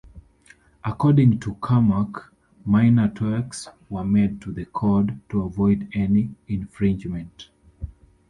[0.83, 2.33] According to Carmack,
[2.65, 7.49] minor tweaks were made to the code to avoid any infringement.